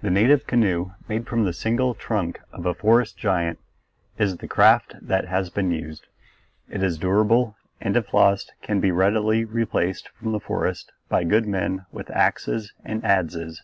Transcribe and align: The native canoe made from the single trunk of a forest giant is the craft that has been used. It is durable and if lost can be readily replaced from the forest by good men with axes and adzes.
The 0.00 0.10
native 0.10 0.48
canoe 0.48 0.90
made 1.08 1.28
from 1.28 1.44
the 1.44 1.52
single 1.52 1.94
trunk 1.94 2.40
of 2.52 2.66
a 2.66 2.74
forest 2.74 3.16
giant 3.16 3.60
is 4.18 4.38
the 4.38 4.48
craft 4.48 4.96
that 5.00 5.26
has 5.28 5.50
been 5.50 5.70
used. 5.70 6.08
It 6.68 6.82
is 6.82 6.98
durable 6.98 7.54
and 7.80 7.96
if 7.96 8.12
lost 8.12 8.52
can 8.60 8.80
be 8.80 8.90
readily 8.90 9.44
replaced 9.44 10.08
from 10.18 10.32
the 10.32 10.40
forest 10.40 10.90
by 11.08 11.22
good 11.22 11.46
men 11.46 11.86
with 11.92 12.10
axes 12.10 12.72
and 12.84 13.04
adzes. 13.04 13.58